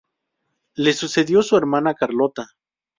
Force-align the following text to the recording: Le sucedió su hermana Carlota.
Le 0.77 0.93
sucedió 0.93 1.43
su 1.43 1.55
hermana 1.57 1.93
Carlota. 1.93 2.47